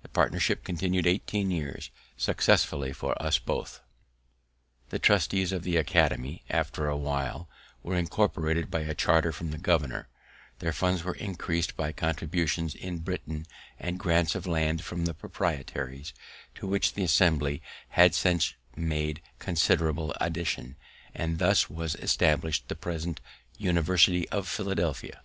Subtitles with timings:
[0.00, 3.82] The partnership continued eighteen years, successfully for us both.
[4.88, 7.50] The trustees of the academy, after a while,
[7.82, 10.08] were incorporated by a charter from the governor;
[10.60, 13.44] their funds were increas'd by contributions in Britain
[13.78, 16.14] and grants of land from the proprietaries,
[16.54, 17.60] to which the Assembly
[17.90, 20.76] has since made considerable addition;
[21.14, 23.20] and thus was established the present
[23.58, 25.20] University of Philadelphia.